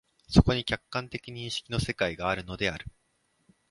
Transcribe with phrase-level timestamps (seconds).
[0.27, 2.87] そこに客観的認識の世界があるのである。